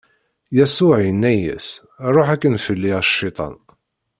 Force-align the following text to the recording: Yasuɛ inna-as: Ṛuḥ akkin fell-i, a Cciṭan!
Yasuɛ 0.57 0.97
inna-as: 1.11 1.67
Ṛuḥ 2.15 2.27
akkin 2.35 2.55
fell-i, 2.65 2.91
a 2.99 3.01
Cciṭan! 3.05 3.57